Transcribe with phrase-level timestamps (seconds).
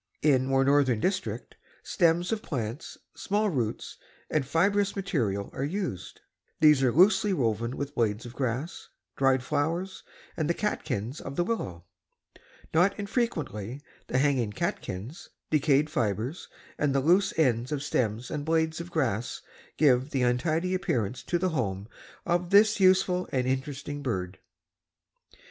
[0.23, 3.97] In more northern district, stems of plants, small roots
[4.31, 6.21] and fibrous materials are used.
[6.59, 10.01] These are loosely woven with blades of grass, dry flowers
[10.35, 11.83] and the catkins of the willow.
[12.73, 16.47] Not infrequently the hanging catkins, decayed fibres
[16.79, 19.43] and the loose ends of stems and blades of grass
[19.77, 21.87] give an untidy appearance to the home
[22.25, 24.39] of this useful and interesting bird.